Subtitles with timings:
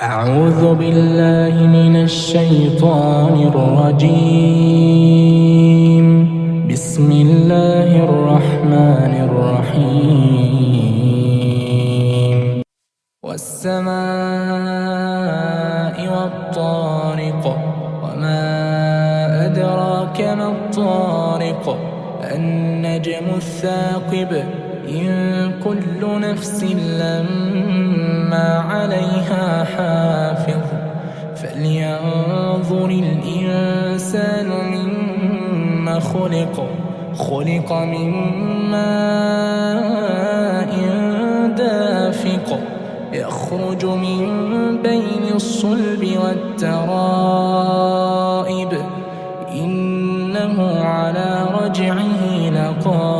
[0.00, 4.46] أعوذ بالله من الشيطان الرجيم.
[6.72, 10.40] بسم الله الرحمن الرحيم.
[13.22, 13.90] والسماء
[16.16, 17.44] والطارق
[18.04, 18.44] وما
[19.46, 21.78] أدراك ما الطارق
[22.34, 24.32] النجم الثاقب
[24.90, 26.64] إن كل نفس
[27.00, 30.60] لما عليها حافظ
[31.36, 36.68] فلينظر الإنسان مما خلق
[37.14, 38.10] خلق من
[38.70, 39.90] ماء
[41.56, 42.60] دافق
[43.12, 44.26] يخرج من
[44.82, 47.70] بين الصلب والترائب
[49.52, 53.19] إنه على رجعه لقادر.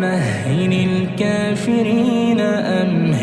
[0.00, 3.17] مهل الكافرين أمهل